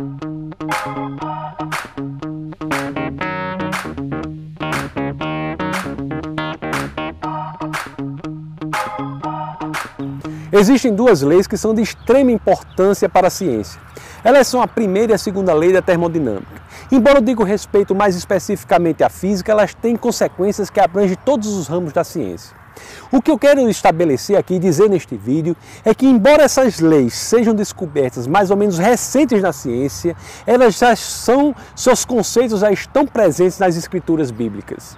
Thank 0.00 1.98
you. 1.98 2.13
Existem 10.56 10.94
duas 10.94 11.20
leis 11.20 11.48
que 11.48 11.56
são 11.56 11.74
de 11.74 11.82
extrema 11.82 12.30
importância 12.30 13.08
para 13.08 13.26
a 13.26 13.30
ciência. 13.30 13.80
Elas 14.22 14.46
são 14.46 14.62
a 14.62 14.68
primeira 14.68 15.10
e 15.10 15.14
a 15.16 15.18
segunda 15.18 15.52
lei 15.52 15.72
da 15.72 15.82
termodinâmica. 15.82 16.62
Embora 16.92 17.18
eu 17.18 17.22
diga 17.22 17.44
respeito 17.44 17.92
mais 17.92 18.14
especificamente 18.14 19.02
à 19.02 19.08
física, 19.08 19.50
elas 19.50 19.74
têm 19.74 19.96
consequências 19.96 20.70
que 20.70 20.78
abrangem 20.78 21.18
todos 21.24 21.48
os 21.48 21.66
ramos 21.66 21.92
da 21.92 22.04
ciência. 22.04 22.54
O 23.10 23.20
que 23.20 23.32
eu 23.32 23.38
quero 23.38 23.68
estabelecer 23.68 24.36
aqui 24.36 24.54
e 24.54 24.58
dizer 24.60 24.88
neste 24.88 25.16
vídeo 25.16 25.56
é 25.84 25.92
que, 25.92 26.06
embora 26.06 26.44
essas 26.44 26.78
leis 26.78 27.14
sejam 27.14 27.52
descobertas 27.52 28.28
mais 28.28 28.52
ou 28.52 28.56
menos 28.56 28.78
recentes 28.78 29.42
na 29.42 29.52
ciência, 29.52 30.14
elas 30.46 30.78
já 30.78 30.94
são, 30.94 31.52
seus 31.74 32.04
conceitos 32.04 32.60
já 32.60 32.70
estão 32.70 33.04
presentes 33.04 33.58
nas 33.58 33.74
escrituras 33.74 34.30
bíblicas. 34.30 34.96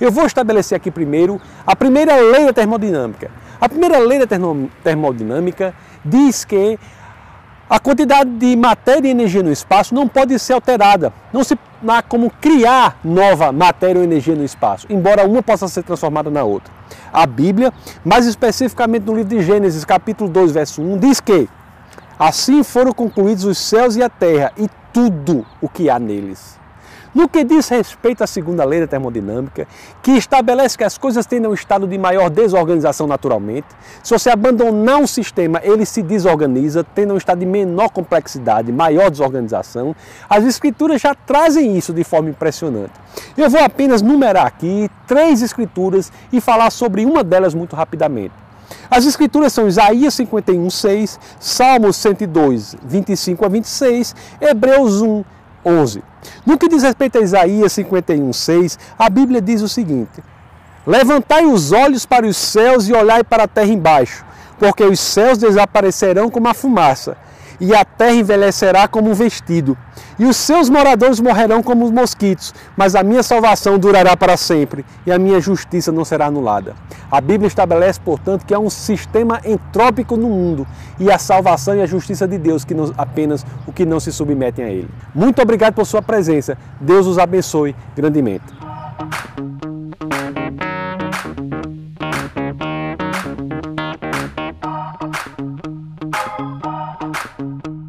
Eu 0.00 0.10
vou 0.10 0.26
estabelecer 0.26 0.74
aqui 0.74 0.90
primeiro 0.90 1.40
a 1.64 1.76
primeira 1.76 2.16
lei 2.16 2.46
da 2.46 2.52
termodinâmica. 2.52 3.30
A 3.60 3.68
primeira 3.68 3.98
lei 3.98 4.24
da 4.24 4.26
termodinâmica 4.82 5.74
diz 6.04 6.44
que 6.44 6.78
a 7.68 7.78
quantidade 7.78 8.30
de 8.30 8.56
matéria 8.56 9.08
e 9.08 9.10
energia 9.10 9.42
no 9.42 9.52
espaço 9.52 9.94
não 9.94 10.08
pode 10.08 10.38
ser 10.38 10.54
alterada. 10.54 11.12
Não 11.32 11.44
se 11.44 11.58
há 11.86 12.02
como 12.02 12.30
criar 12.30 12.98
nova 13.04 13.52
matéria 13.52 13.98
ou 13.98 14.04
energia 14.04 14.34
no 14.34 14.44
espaço, 14.44 14.86
embora 14.88 15.26
uma 15.26 15.42
possa 15.42 15.68
ser 15.68 15.82
transformada 15.82 16.30
na 16.30 16.44
outra. 16.44 16.72
A 17.12 17.26
Bíblia, 17.26 17.72
mais 18.04 18.26
especificamente 18.26 19.04
no 19.04 19.14
livro 19.14 19.36
de 19.36 19.42
Gênesis, 19.42 19.84
capítulo 19.84 20.30
2, 20.30 20.52
verso 20.52 20.80
1, 20.80 20.98
diz 20.98 21.20
que 21.20 21.48
assim 22.18 22.62
foram 22.62 22.92
concluídos 22.92 23.44
os 23.44 23.58
céus 23.58 23.96
e 23.96 24.02
a 24.02 24.08
terra 24.08 24.52
e 24.56 24.68
tudo 24.92 25.44
o 25.60 25.68
que 25.68 25.90
há 25.90 25.98
neles. 25.98 26.58
No 27.18 27.28
que 27.28 27.42
diz 27.42 27.68
respeito 27.68 28.22
à 28.22 28.28
segunda 28.28 28.64
lei 28.64 28.78
da 28.78 28.86
termodinâmica, 28.86 29.66
que 30.00 30.12
estabelece 30.12 30.78
que 30.78 30.84
as 30.84 30.96
coisas 30.96 31.26
tendem 31.26 31.48
a 31.48 31.50
um 31.50 31.52
estado 31.52 31.84
de 31.84 31.98
maior 31.98 32.30
desorganização 32.30 33.08
naturalmente, 33.08 33.66
se 34.04 34.16
você 34.16 34.30
abandonar 34.30 34.98
um 34.98 35.06
sistema, 35.08 35.60
ele 35.64 35.84
se 35.84 36.00
desorganiza, 36.00 36.84
tendo 36.84 37.14
um 37.14 37.16
estado 37.16 37.40
de 37.40 37.46
menor 37.46 37.88
complexidade, 37.88 38.70
maior 38.70 39.10
desorganização, 39.10 39.96
as 40.30 40.44
escrituras 40.44 41.00
já 41.00 41.12
trazem 41.12 41.76
isso 41.76 41.92
de 41.92 42.04
forma 42.04 42.30
impressionante. 42.30 42.92
Eu 43.36 43.50
vou 43.50 43.64
apenas 43.64 44.00
numerar 44.00 44.46
aqui 44.46 44.88
três 45.04 45.42
escrituras 45.42 46.12
e 46.32 46.40
falar 46.40 46.70
sobre 46.70 47.04
uma 47.04 47.24
delas 47.24 47.52
muito 47.52 47.74
rapidamente. 47.74 48.32
As 48.88 49.04
escrituras 49.06 49.52
são 49.52 49.66
Isaías 49.66 50.14
51, 50.14 50.70
6, 50.70 51.18
Salmos 51.40 51.96
102, 51.96 52.76
25 52.84 53.44
a 53.44 53.48
26, 53.48 54.14
Hebreus 54.40 55.02
1, 55.02 55.24
11. 55.64 56.02
No 56.44 56.58
que 56.58 56.68
diz 56.68 56.82
respeito 56.82 57.18
a 57.18 57.22
Isaías 57.22 57.72
51, 57.72 58.32
6, 58.32 58.78
a 58.98 59.08
Bíblia 59.08 59.40
diz 59.40 59.62
o 59.62 59.68
seguinte: 59.68 60.22
Levantai 60.86 61.46
os 61.46 61.72
olhos 61.72 62.06
para 62.06 62.26
os 62.26 62.36
céus 62.36 62.88
e 62.88 62.92
olhai 62.92 63.22
para 63.22 63.44
a 63.44 63.48
terra 63.48 63.72
embaixo, 63.72 64.24
porque 64.58 64.84
os 64.84 64.98
céus 64.98 65.38
desaparecerão 65.38 66.30
como 66.30 66.48
a 66.48 66.54
fumaça 66.54 67.16
e 67.60 67.74
a 67.74 67.84
terra 67.84 68.14
envelhecerá 68.14 68.86
como 68.86 69.10
um 69.10 69.14
vestido, 69.14 69.76
e 70.18 70.24
os 70.24 70.36
seus 70.36 70.68
moradores 70.68 71.20
morrerão 71.20 71.62
como 71.62 71.84
os 71.84 71.90
mosquitos, 71.90 72.54
mas 72.76 72.94
a 72.94 73.02
minha 73.02 73.22
salvação 73.22 73.78
durará 73.78 74.16
para 74.16 74.36
sempre, 74.36 74.84
e 75.06 75.12
a 75.12 75.18
minha 75.18 75.40
justiça 75.40 75.92
não 75.92 76.04
será 76.04 76.26
anulada. 76.26 76.74
A 77.10 77.20
Bíblia 77.20 77.48
estabelece, 77.48 78.00
portanto, 78.00 78.44
que 78.44 78.54
há 78.54 78.58
um 78.58 78.70
sistema 78.70 79.40
entrópico 79.44 80.16
no 80.16 80.28
mundo, 80.28 80.66
e 80.98 81.10
a 81.10 81.18
salvação 81.18 81.76
e 81.76 81.82
a 81.82 81.86
justiça 81.86 82.26
de 82.26 82.38
Deus 82.38 82.64
que 82.64 82.74
não, 82.74 82.92
apenas 82.96 83.46
o 83.66 83.72
que 83.72 83.86
não 83.86 84.00
se 84.00 84.12
submetem 84.12 84.64
a 84.64 84.68
ele. 84.68 84.90
Muito 85.14 85.40
obrigado 85.40 85.74
por 85.74 85.86
sua 85.86 86.02
presença. 86.02 86.58
Deus 86.80 87.06
os 87.06 87.18
abençoe 87.18 87.74
grandemente. 87.96 88.67